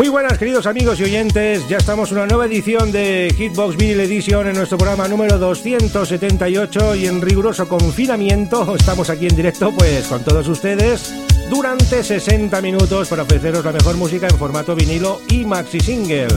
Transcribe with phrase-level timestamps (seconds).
[0.00, 4.00] Muy buenas queridos amigos y oyentes, ya estamos en una nueva edición de Hitbox Vinyl
[4.00, 10.06] Edition en nuestro programa número 278 y en riguroso confinamiento estamos aquí en directo pues
[10.06, 11.14] con todos ustedes
[11.50, 16.28] durante 60 minutos para ofreceros la mejor música en formato vinilo y maxi single.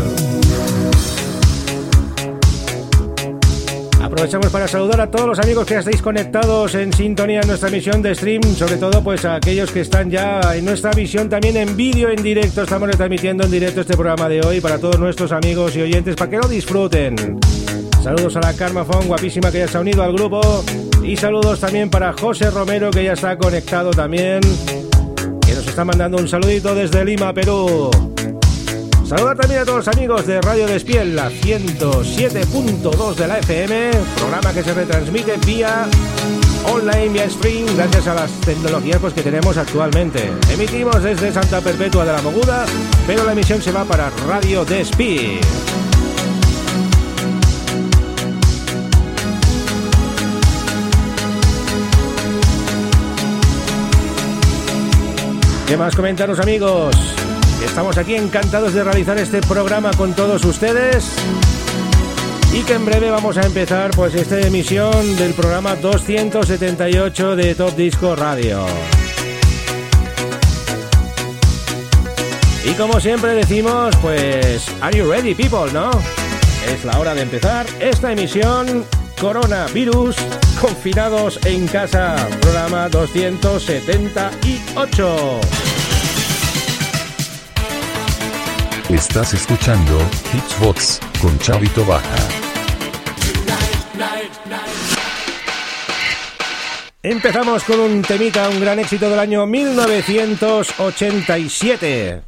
[4.03, 7.69] Aprovechamos para saludar a todos los amigos que ya estáis conectados en sintonía en nuestra
[7.69, 11.55] emisión de stream, sobre todo pues a aquellos que están ya en nuestra visión también
[11.55, 12.63] en vídeo, en directo.
[12.63, 16.29] Estamos retransmitiendo en directo este programa de hoy para todos nuestros amigos y oyentes para
[16.29, 17.39] que lo disfruten.
[18.03, 20.65] Saludos a la Karma guapísima que ya se ha unido al grupo.
[21.01, 24.41] Y saludos también para José Romero que ya está conectado también,
[25.45, 27.89] que nos está mandando un saludito desde Lima, Perú.
[29.15, 34.51] Saludar también a todos los amigos de Radio Despiel, la 107.2 de la FM, programa
[34.51, 35.85] que se retransmite vía
[36.65, 40.31] online, vía stream, gracias a las tecnologías pues, que tenemos actualmente.
[40.51, 42.65] Emitimos desde Santa Perpetua de la Moguda,
[43.05, 45.41] pero la emisión se va para Radio Despiel.
[55.67, 56.95] ¿Qué más comentaros amigos?
[57.65, 61.05] Estamos aquí encantados de realizar este programa con todos ustedes
[62.53, 67.75] y que en breve vamos a empezar pues esta emisión del programa 278 de Top
[67.75, 68.65] Disco Radio.
[72.65, 75.91] Y como siempre decimos, pues are you ready people, ¿no?
[76.73, 78.85] Es la hora de empezar esta emisión
[79.19, 80.15] Coronavirus
[80.59, 85.72] confinados en casa, programa 278.
[88.89, 89.97] Estás escuchando
[90.33, 92.17] Hitchbox con Chavito Baja.
[97.01, 102.23] Empezamos con un temita, un gran éxito del año 1987.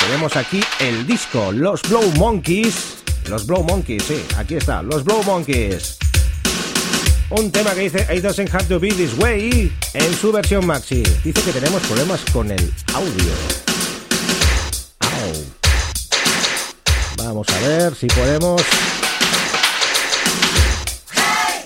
[0.00, 3.02] Tenemos aquí el disco Los Blow Monkeys.
[3.28, 5.98] Los Blow Monkeys, sí, aquí está, Los Blow Monkeys.
[7.30, 11.02] Un tema que dice It doesn't have to be this way en su versión maxi.
[11.24, 13.59] Dice que tenemos problemas con el audio.
[17.30, 18.60] Vamos a ver si podemos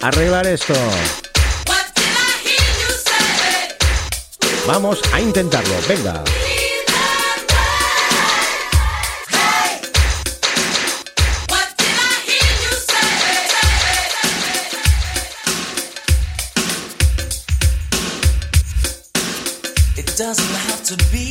[0.03, 0.75] arreglar esto.
[4.67, 6.23] Vamos a intentarlo, venga.
[20.85, 21.24] To be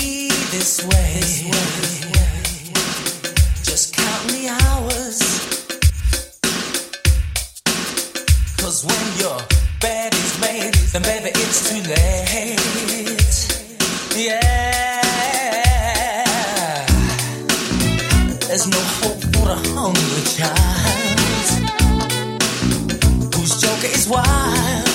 [8.74, 9.38] Cause when your
[9.82, 12.58] bed is made, then baby it's too late.
[14.18, 15.02] Yeah.
[18.48, 21.20] There's no hope for a hungry child
[23.36, 24.93] whose joke is wild.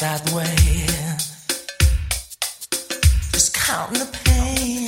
[0.00, 0.86] That way.
[3.32, 4.86] Just counting the pain.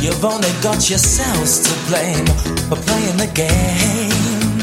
[0.00, 2.26] You've only got yourselves to blame
[2.68, 4.54] for playing the game.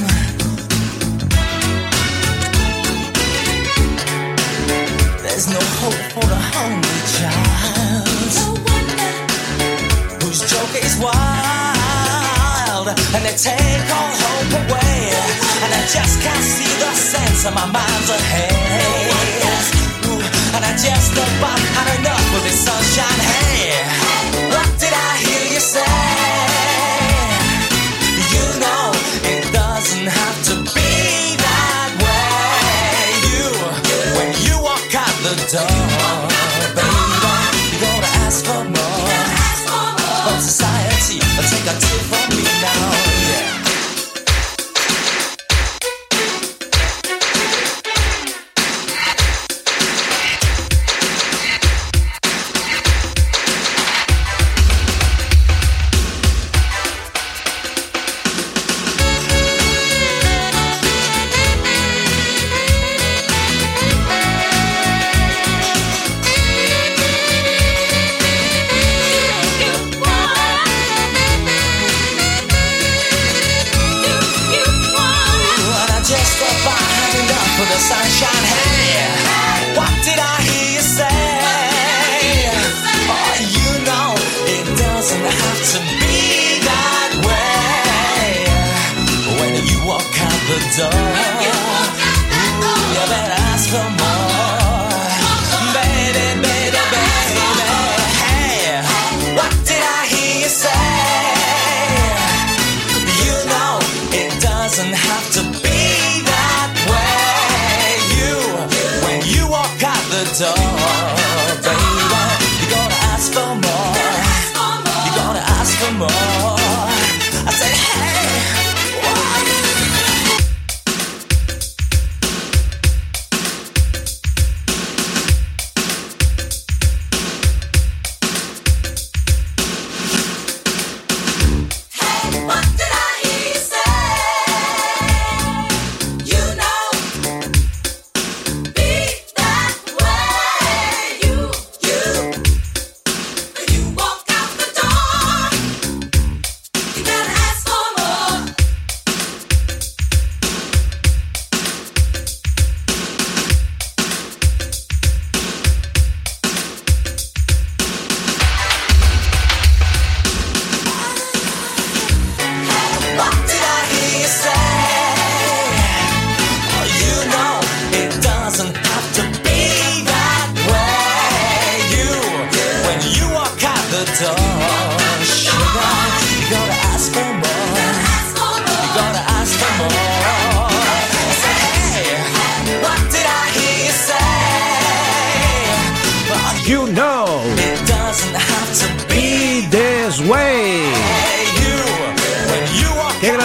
[5.22, 8.07] There's no hope for the hungry child.
[8.38, 9.12] no wonder.
[10.24, 11.41] Whose joke is wild,
[13.16, 15.12] and they take all hope away.
[15.64, 19.62] And I just can't see the sense of my mind's ahead.
[20.56, 23.20] And I just about had enough of this sunshine.
[23.20, 24.00] Hey,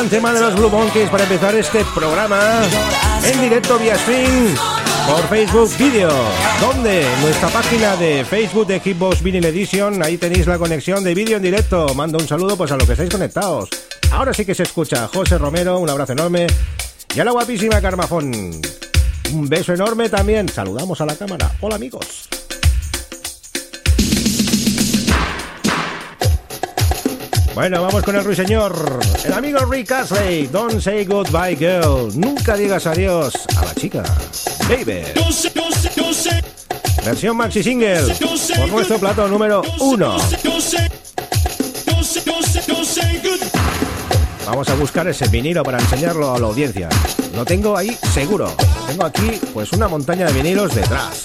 [0.06, 2.62] gran tema de los Blue Monkeys para empezar este programa
[3.24, 4.54] en directo vía stream
[5.08, 6.10] por Facebook Video.
[6.60, 11.38] Donde nuestra página de Facebook de Hitbox Vinyl Edition, ahí tenéis la conexión de vídeo
[11.38, 11.92] en directo.
[11.94, 13.68] Mando un saludo pues a los que estáis conectados.
[14.12, 15.08] Ahora sí que se escucha.
[15.08, 16.46] José Romero, un abrazo enorme.
[17.14, 18.32] Y a la guapísima Carmafón.
[19.32, 20.48] Un beso enorme también.
[20.48, 21.52] Saludamos a la cámara.
[21.60, 22.28] Hola amigos.
[27.56, 29.00] Bueno, vamos con el ruiseñor.
[29.25, 30.46] El amigo Rick Astley.
[30.48, 32.12] Don't say goodbye, girl.
[32.14, 34.02] Nunca digas adiós a la chica.
[34.68, 35.04] Baby.
[37.02, 38.14] Versión maxi single.
[38.58, 40.18] Por nuestro plato número uno.
[44.44, 46.90] Vamos a buscar ese vinilo para enseñarlo a la audiencia.
[47.34, 48.54] Lo tengo ahí seguro.
[48.86, 51.22] Tengo aquí pues una montaña de vinilos detrás.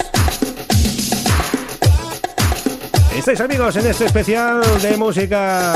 [3.16, 5.74] Estáis amigos en este especial de música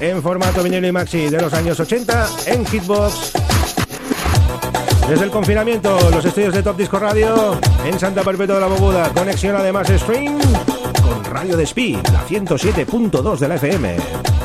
[0.00, 3.32] en formato vinilo y maxi de los años 80 en Hitbox.
[5.08, 9.08] Desde el confinamiento, los estudios de Top Disco Radio en Santa Perpetua de la Boguda.
[9.10, 10.38] Conexión además stream
[11.02, 14.35] con Radio Despí, la 107.2 de la FM.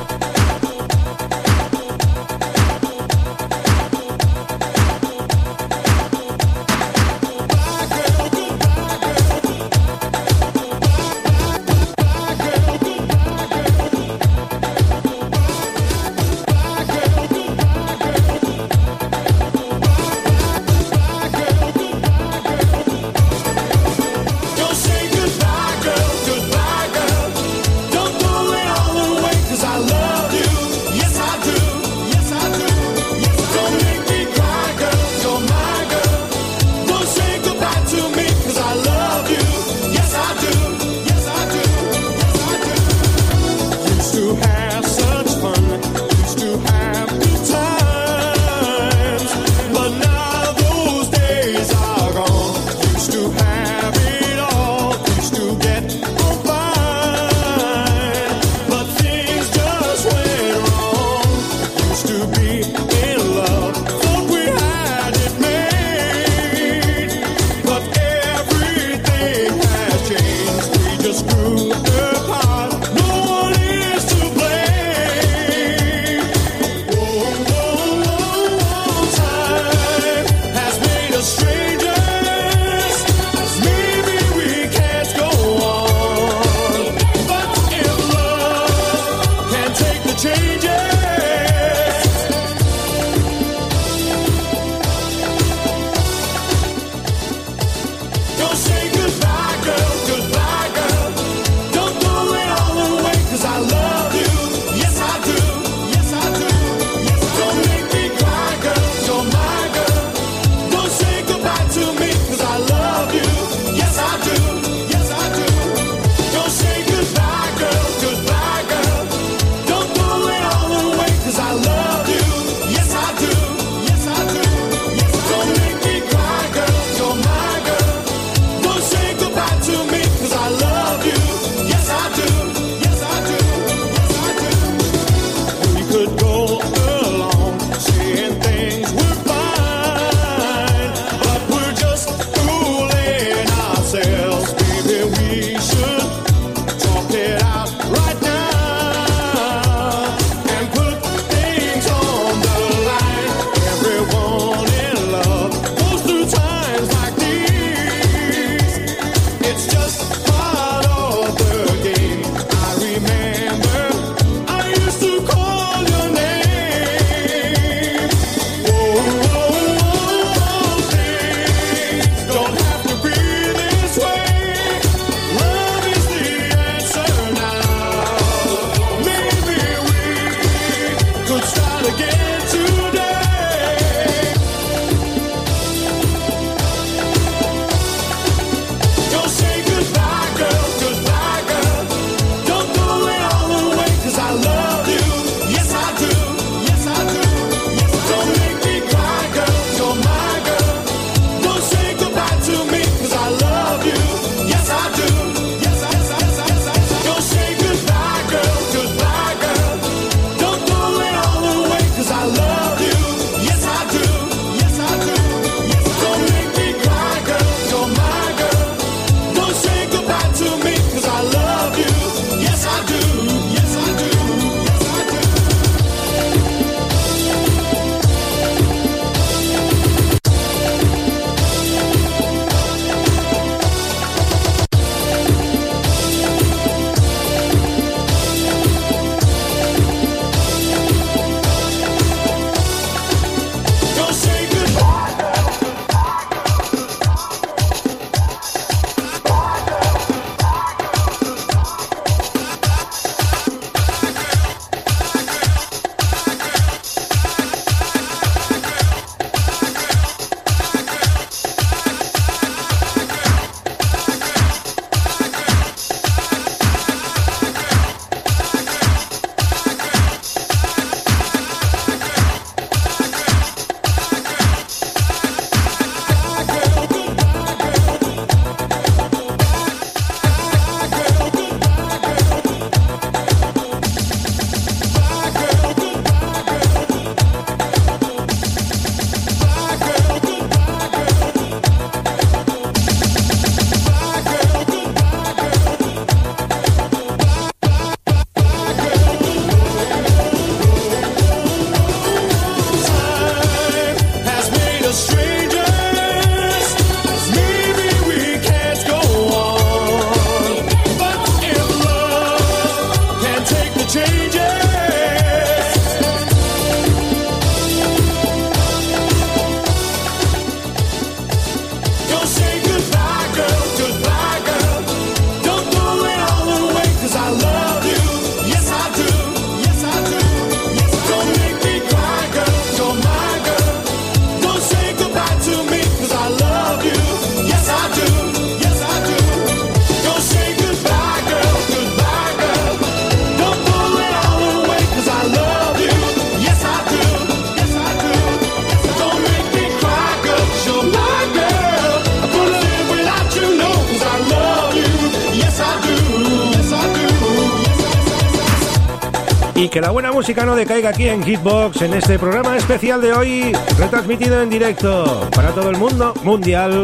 [359.72, 363.56] que la buena música no decaiga aquí en Hitbox en este programa especial de hoy,
[363.80, 366.84] retransmitido en directo para todo el mundo mundial.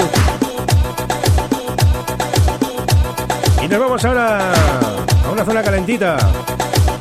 [3.61, 4.53] Y nos vamos ahora
[5.25, 6.17] a una zona calentita,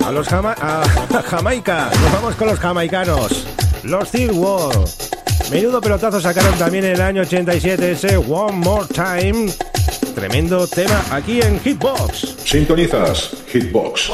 [0.05, 0.83] a los Jama a
[1.23, 1.89] Jamaica.
[2.03, 3.47] Nos vamos con los jamaicanos,
[3.85, 4.73] los Steel Wall.
[5.53, 9.53] Menudo pelotazo sacaron también en el año 87 ese One More Time.
[10.17, 12.39] Tremendo tema aquí en Hitbox.
[12.45, 14.11] Sintonizas Hitbox.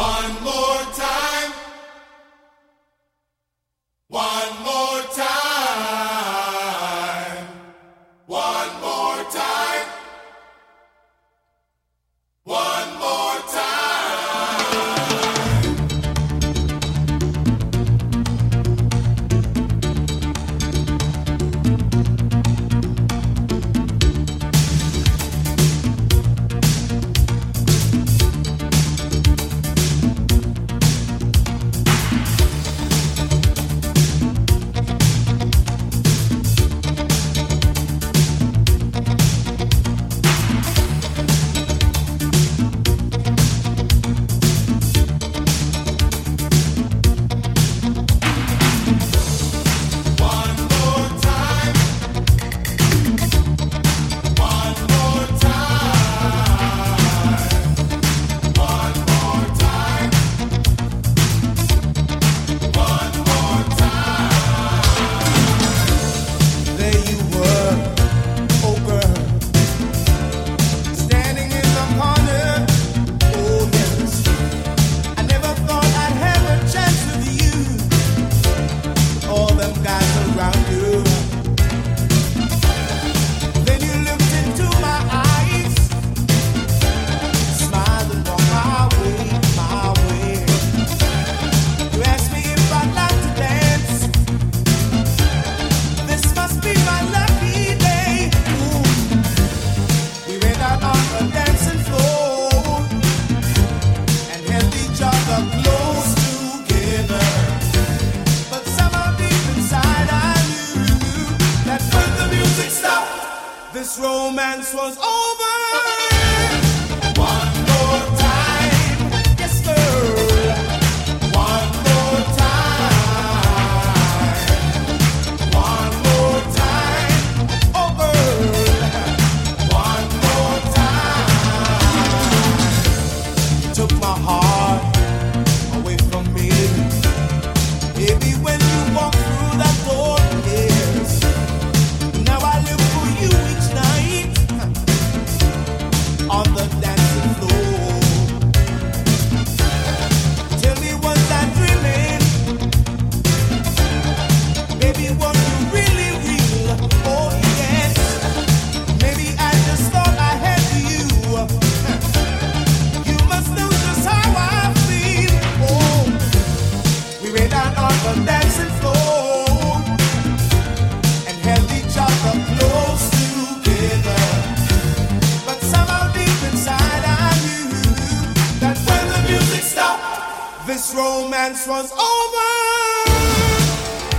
[180.65, 182.51] This romance was over.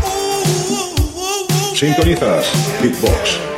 [0.06, 2.46] Ooh, ooh, ooh, Sintonizas
[2.82, 3.53] Beatbox.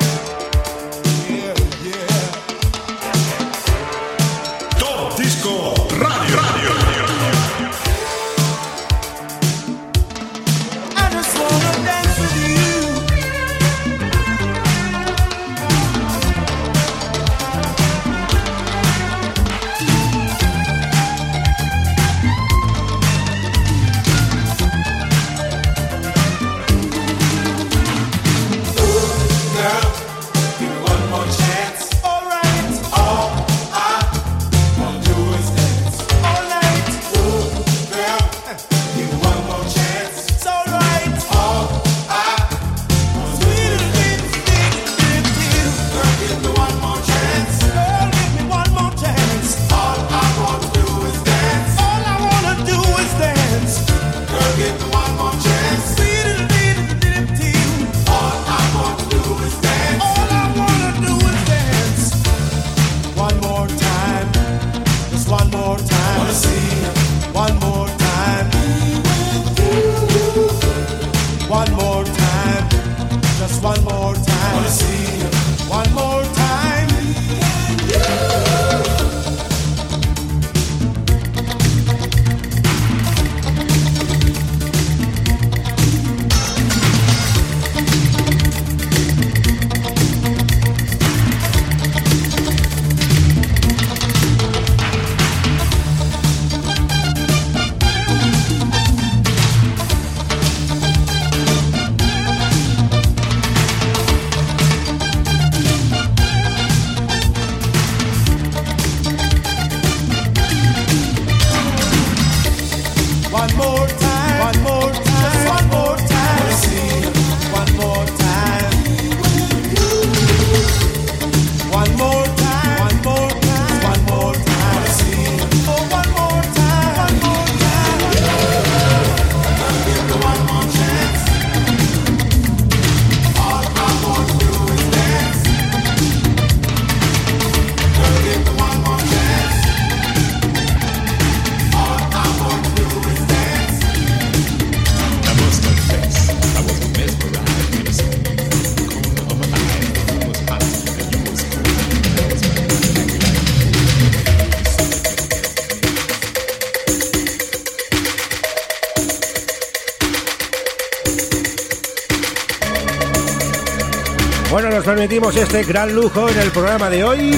[165.07, 167.31] Permitimos este gran lujo en el programa de hoy.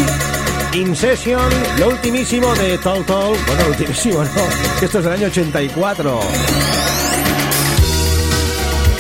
[0.72, 3.36] In Session, lo ultimísimo de Tall Tall.
[3.46, 6.20] Bueno, lo ultimísimo, no, esto es del año 84.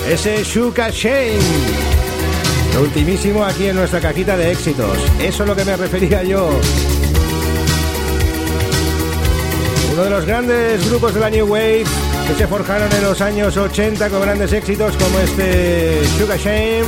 [0.09, 1.39] Ese Shuka Shane.
[2.73, 4.97] Lo ultimísimo aquí en nuestra cajita de éxitos.
[5.21, 6.49] Eso es lo que me refería yo.
[9.93, 11.85] Uno de los grandes grupos de la New Wave
[12.27, 16.83] que se forjaron en los años 80 con grandes éxitos como este Sugar Shame,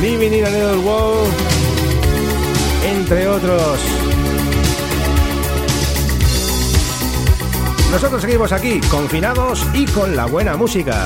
[0.00, 1.30] Living in a Little World,
[2.84, 3.78] entre otros.
[7.90, 10.96] Nosotros seguimos aquí, confinados y con la buena música.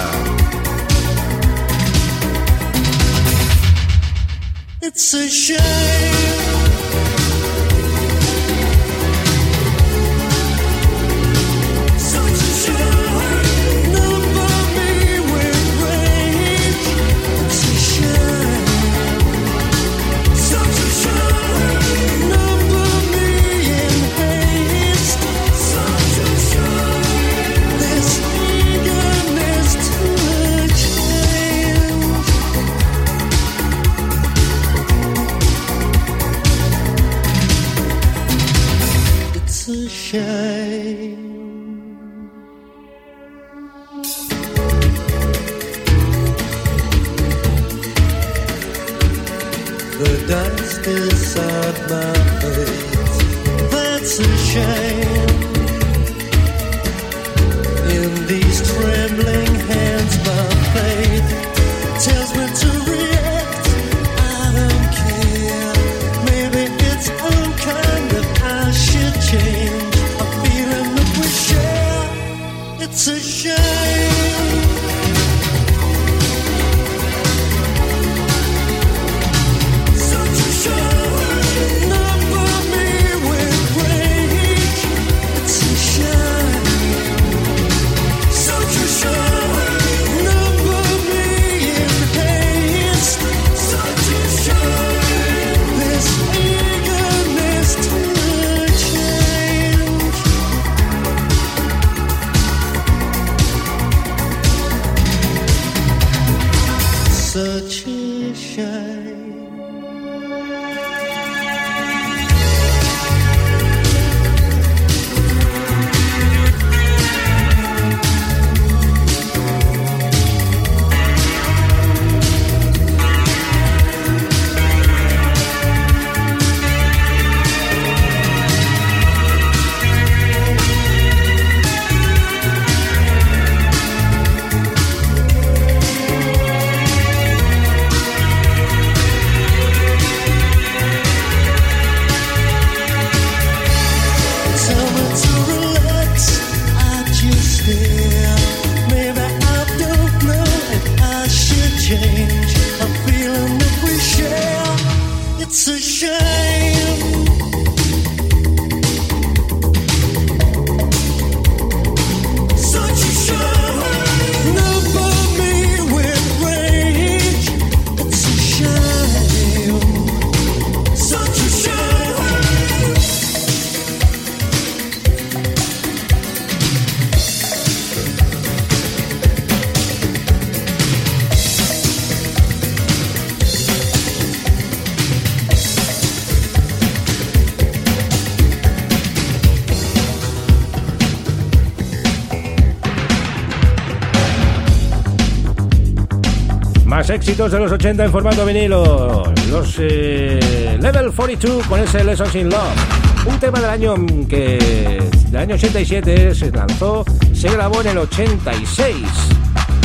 [197.15, 199.23] Éxitos de los 80 en formato vinilo.
[199.49, 203.25] Los eh, Level 42 con ese Lessons in Love.
[203.27, 203.95] Un tema del año
[204.29, 205.01] que
[205.31, 208.97] del año 87 se lanzó, se grabó en el 86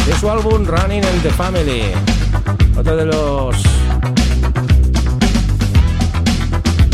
[0.07, 1.83] de su álbum Running in the Family.
[2.75, 3.55] Otro de los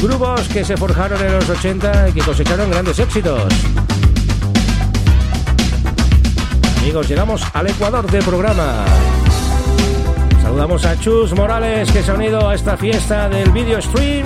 [0.01, 3.53] grupos que se forjaron en los 80 y que cosecharon grandes éxitos.
[6.79, 8.85] Amigos, llegamos al Ecuador del programa.
[10.55, 14.25] Saludamos a Chus Morales que se ha unido a esta fiesta del video stream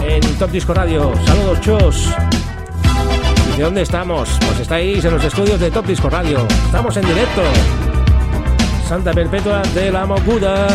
[0.00, 1.12] en Top Disco Radio.
[1.26, 2.14] Saludos Chus.
[3.58, 4.38] ¿De dónde estamos?
[4.40, 6.46] Pues estáis en los estudios de Top Disco Radio.
[6.64, 7.42] Estamos en directo.
[8.88, 10.66] Santa Perpetua de la Moguda.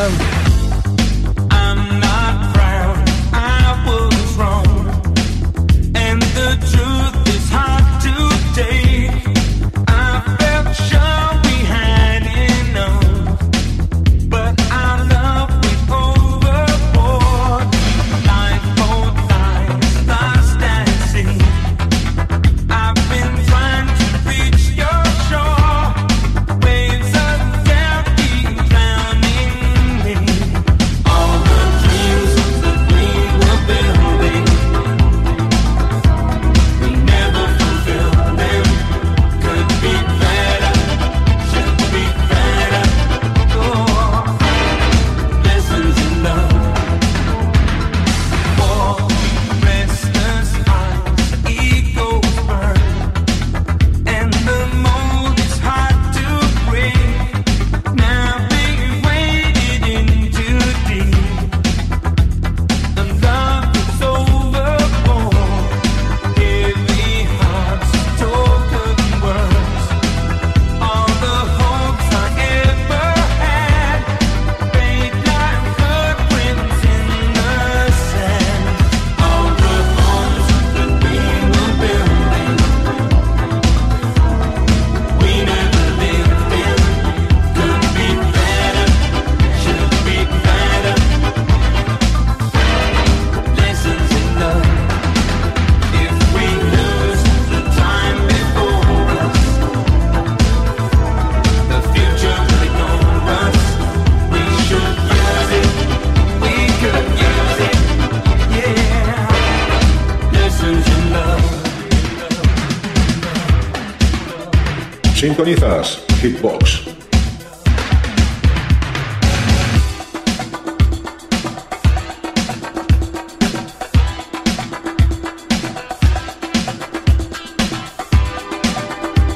[115.21, 116.81] Sintonizas Hitbox.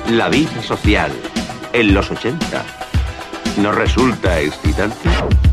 [0.09, 1.11] La vida social
[1.71, 2.65] en los 80
[3.57, 5.44] no resulta excitante.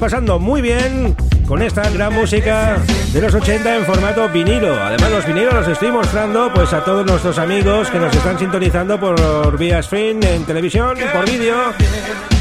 [0.00, 1.14] Pasando muy bien
[1.46, 2.78] con esta gran música
[3.12, 4.72] de los 80 en formato vinilo.
[4.82, 8.98] Además, los vinilos los estoy mostrando pues a todos nuestros amigos que nos están sintonizando
[8.98, 11.54] por vía stream en televisión, por vídeo,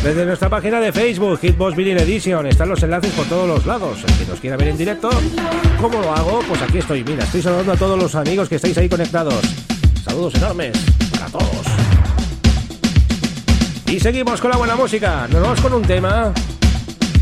[0.02, 2.48] desde nuestra página de Facebook, Hitbox Vinyl Edition.
[2.48, 4.06] Están los enlaces por todos los lados.
[4.08, 5.10] El que nos quiera ver en directo,
[5.82, 6.40] ¿cómo lo hago?
[6.48, 7.04] Pues aquí estoy.
[7.04, 9.42] Mira, estoy saludando a todos los amigos que estáis ahí conectados.
[10.06, 10.78] Saludos enormes
[11.12, 11.66] para todos.
[13.86, 15.28] Y seguimos con la buena música.
[15.30, 16.32] Nos vamos con un tema.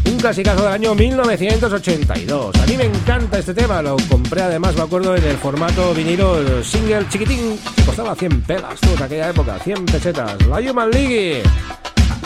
[0.08, 2.56] Un clasicazo del año 1982.
[2.56, 3.82] A mí me encanta este tema.
[3.82, 7.60] Lo compré además, me acuerdo, en el formato vinilo single chiquitín.
[7.76, 9.60] Que costaba 100 pelas, tú, en aquella época.
[9.60, 10.48] 100 pesetas.
[10.48, 11.44] La Human League.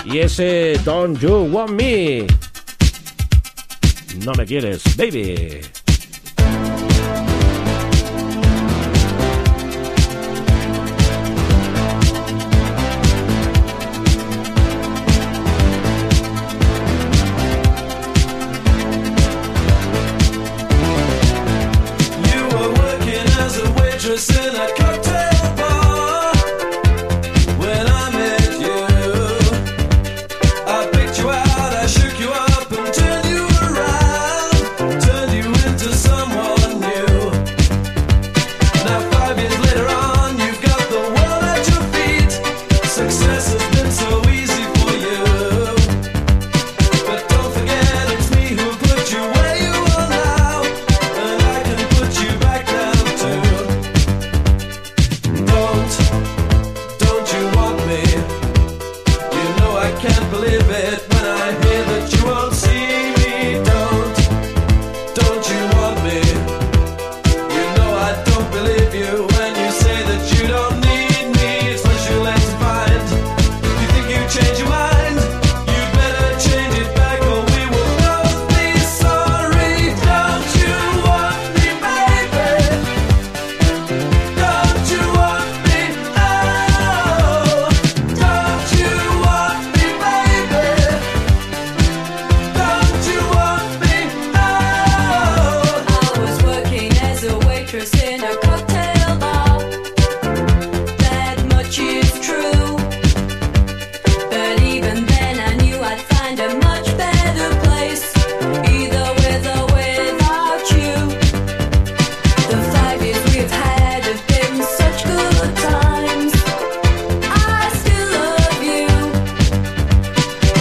[0.05, 2.27] Y ese Don't You Want Me.
[4.25, 5.61] No me quieres, baby.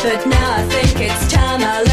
[0.02, 1.89] But now I think it's time I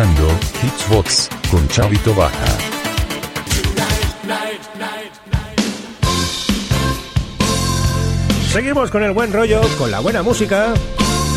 [0.00, 0.28] escuchando
[1.50, 2.58] con Chavito Baja.
[8.50, 10.72] Seguimos con el buen rollo, con la buena música.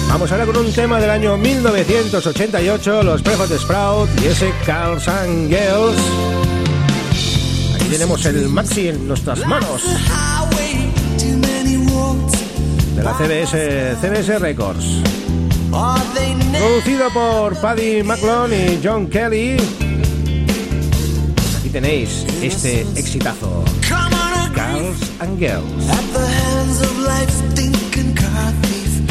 [0.08, 5.50] Vamos ahora con un tema del año 1988, los Prefot Sprout y ese Carls and
[5.50, 5.98] Girls.
[7.76, 9.82] Aquí tenemos el maxi en nuestras manos
[12.96, 15.33] de la CBS, CBS Records.
[15.74, 19.58] Producido por Paddy Maclon y John Kelly.
[21.58, 23.64] Aquí tenéis este exitazo.
[23.88, 25.90] Carls and Girls.
[25.90, 29.02] At the hands of life's thinking car thief.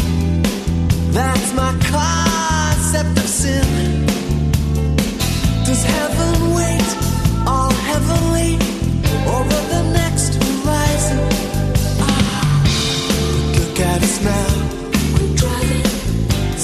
[1.12, 4.06] That's my concept of sin.
[5.66, 6.96] Does heaven wait
[7.44, 8.54] all heavenly
[9.26, 11.28] over the next horizon?
[12.00, 12.64] Ah,
[13.58, 14.81] look at us now.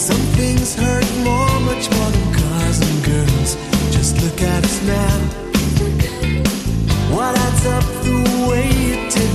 [0.09, 3.57] Some things hurt more, much more than cars and girls.
[3.93, 5.19] Just look at us now.
[7.15, 9.31] What adds up the way it did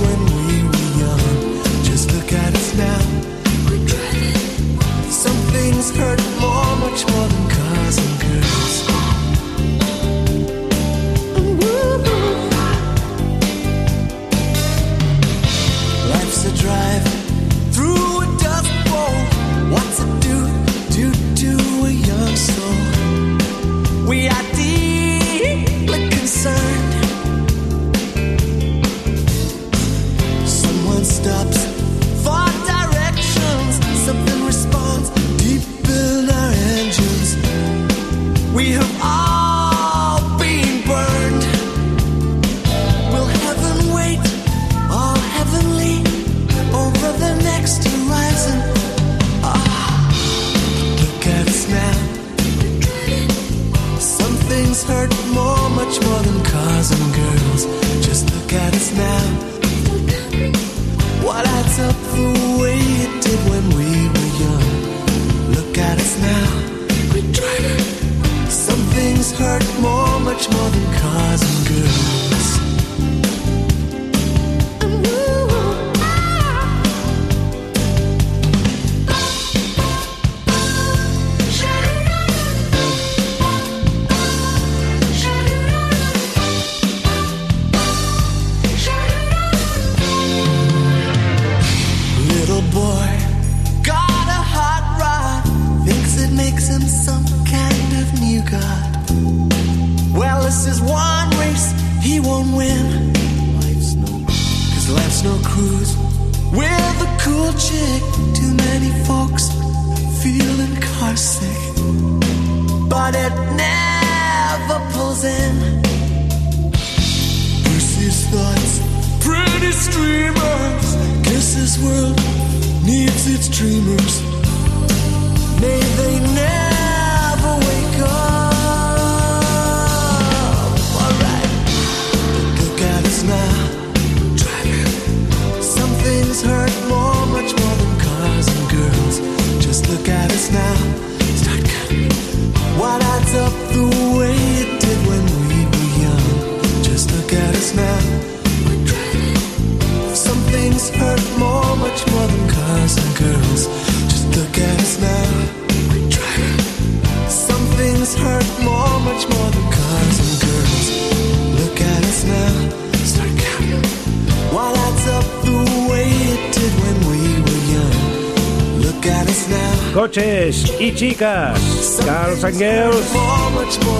[171.08, 171.60] chicas,
[172.02, 173.04] Girls and Girls,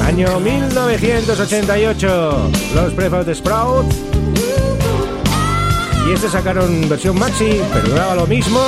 [0.06, 3.84] año 1988, los Prefab Sprout.
[6.08, 8.58] Y este sacaron versión maxi, pero duraba lo mismo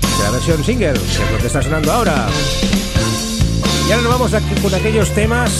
[0.00, 2.28] que la versión single, que es lo que está sonando ahora.
[3.86, 5.52] Y ahora nos vamos aquí con aquellos temas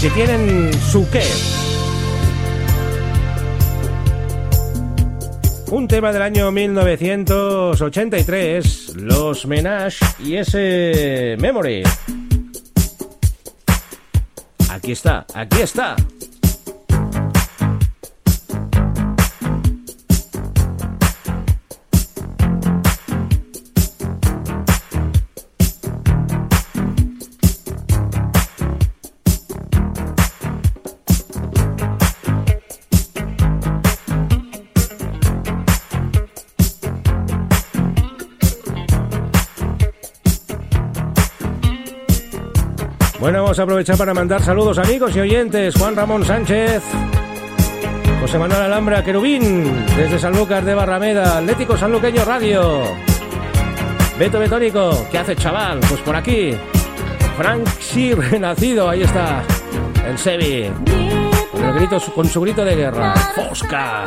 [0.00, 1.26] que tienen su qué.
[5.70, 11.82] Un tema del año 1983, Los Menage y ese Memory.
[14.70, 15.96] Aquí está, aquí está.
[43.58, 45.74] Aprovechar para mandar saludos amigos y oyentes.
[45.76, 46.82] Juan Ramón Sánchez,
[48.20, 52.82] José Manuel Alhambra Querubín, desde Sanlúcar de Barrameda, Atlético Sanluqueño Radio.
[54.18, 55.80] Beto Betónico, ¿qué hace chaval?
[55.88, 56.54] Pues por aquí.
[57.36, 59.42] Frank sí, renacido, ahí está.
[60.06, 60.70] El Sebi.
[61.52, 63.14] Con, el grito, con su grito de guerra.
[63.34, 64.04] Fosca.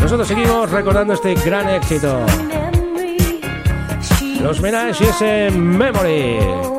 [0.00, 2.20] Nosotros seguimos recordando este gran éxito.
[4.40, 6.69] Los Menage y ese Memory.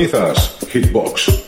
[0.00, 1.39] Sintonizas Hitbox.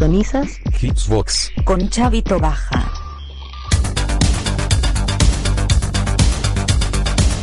[0.00, 0.48] Sintonizas
[0.80, 1.52] Hitsbox.
[1.62, 2.90] con Chavito Baja.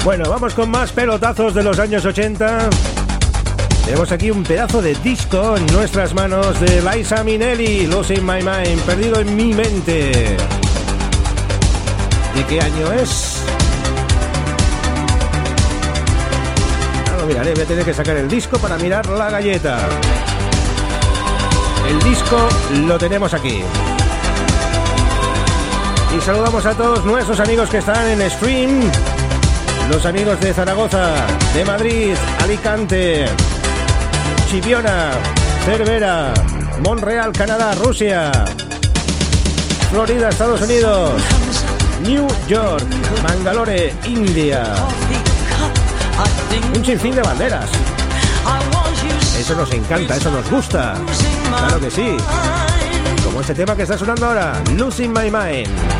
[0.03, 2.71] Bueno, vamos con más pelotazos de los años 80.
[3.85, 8.81] Tenemos aquí un pedazo de disco en nuestras manos de Liza Minnelli, Losing My Mind,
[8.87, 10.35] perdido en mi mente.
[12.33, 13.43] ¿De qué año es?
[17.05, 19.87] Ah, lo miraré, voy a tener que sacar el disco para mirar la galleta.
[21.87, 22.37] El disco
[22.85, 23.63] lo tenemos aquí.
[26.15, 28.81] Y saludamos a todos nuestros amigos que están en stream.
[29.89, 31.13] Los amigos de Zaragoza,
[31.53, 32.13] de Madrid,
[32.43, 33.25] Alicante,
[34.49, 35.11] Chiviona,
[35.63, 36.33] Cervera,
[36.83, 38.31] Montreal, Canadá, Rusia,
[39.89, 41.21] Florida, Estados Unidos,
[42.03, 42.83] New York,
[43.23, 44.63] Mangalore, India.
[46.75, 47.69] Un sinfín de banderas.
[49.39, 50.95] Eso nos encanta, eso nos gusta.
[51.57, 52.17] Claro que sí.
[53.23, 55.96] Como este tema que está sonando ahora, Losing My Mind.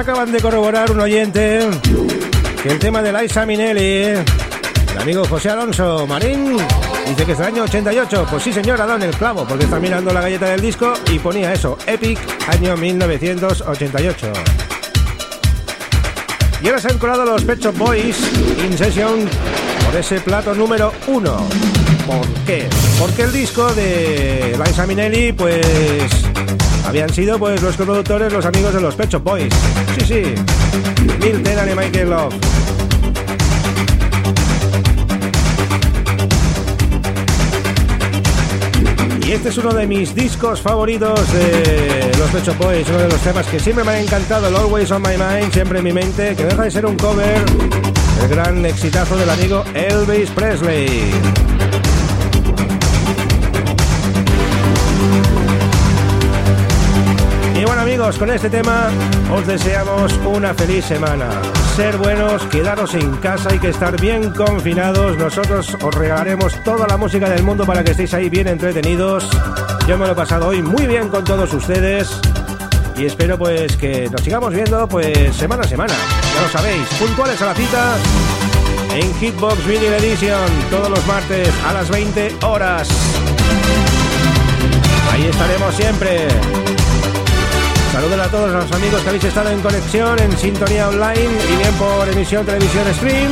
[0.00, 1.60] Acaban de corroborar un oyente
[2.62, 6.56] que el tema de Liza Minnelli, el amigo José Alonso Marín,
[7.06, 8.26] dice que es del año 88.
[8.30, 11.18] Pues sí, señor, ha dado el clavo, porque está mirando la galleta del disco y
[11.18, 14.32] ponía eso, Epic, año 1988.
[16.62, 18.16] Y ahora se han colado los Pet Shop Boys
[18.64, 19.28] In Session
[19.84, 21.46] por ese plato número uno.
[22.06, 22.68] ¿Por qué?
[22.98, 26.19] Porque el disco de Liza Minnelli, pues
[26.90, 29.54] habían sido pues los productores, los amigos de los Pet Shop Boys.
[29.96, 30.34] Sí, sí.
[31.20, 32.34] Neil Tennant y Michael Love.
[39.24, 43.08] Y este es uno de mis discos favoritos de los Pet Shop Boys, uno de
[43.08, 45.92] los temas que siempre me ha encantado, el Always on My Mind, siempre en mi
[45.92, 47.44] mente, que deja de ser un cover
[48.20, 51.12] del gran exitazo del amigo Elvis Presley.
[58.20, 58.90] Con este tema
[59.34, 61.30] os deseamos una feliz semana.
[61.74, 65.16] Ser buenos, quedaros en casa y que estar bien confinados.
[65.16, 69.26] Nosotros os regalaremos toda la música del mundo para que estéis ahí bien entretenidos.
[69.88, 72.20] Yo me lo he pasado hoy muy bien con todos ustedes.
[72.98, 75.94] Y espero pues que nos sigamos viendo pues semana a semana.
[76.34, 77.96] Ya lo sabéis, puntuales a la cita
[78.96, 82.86] en Hitbox Vinyl Edition todos los martes a las 20 horas.
[85.10, 86.79] Ahí estaremos siempre.
[88.00, 91.74] Saludos a todos los amigos que habéis estado en conexión, en sintonía online y bien
[91.74, 93.30] por emisión, televisión, stream.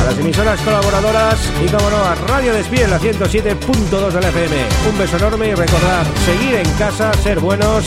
[0.00, 4.56] A las emisoras colaboradoras y, como no, a Radio Despiel, la 107.2 de la FM.
[4.90, 7.84] Un beso enorme y recordad, seguir en casa, ser buenos.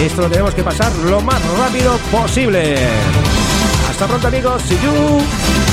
[0.00, 2.76] Esto lo tenemos que pasar lo más rápido posible.
[3.90, 4.62] Hasta pronto, amigos.
[4.62, 5.71] See you.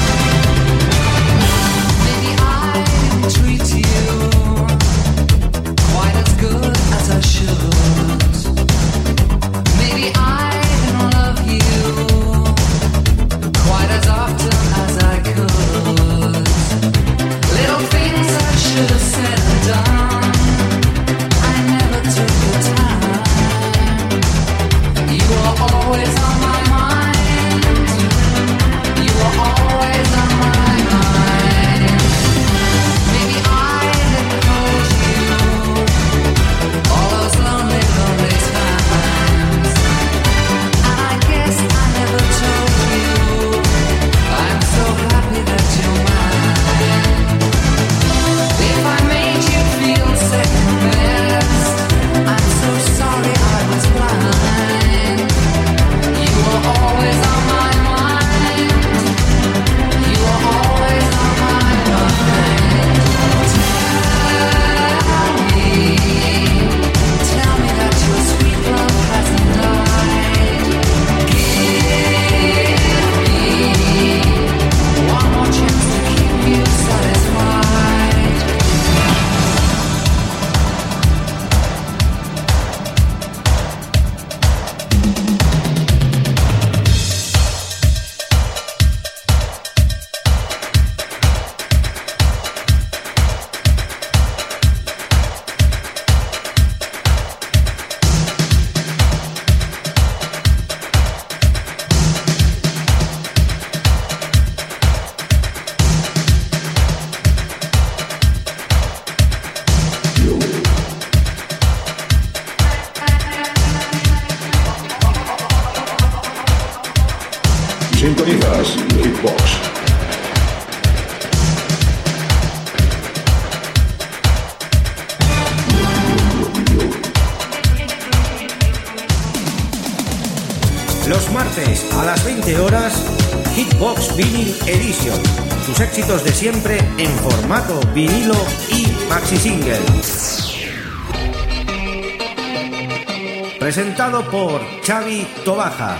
[145.46, 145.98] Tobaja.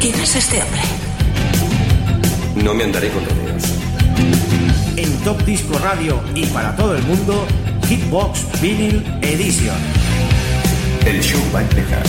[0.00, 0.80] ¿Quién es este hombre?
[2.56, 3.62] No me andaré con rodeos.
[4.96, 7.46] En Top Disco Radio y para todo el mundo,
[7.88, 9.76] Hitbox Vinyl Edition.
[11.06, 12.02] El show va a empezar.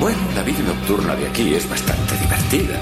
[0.00, 2.78] Bueno, la vida nocturna de aquí es bastante divertida.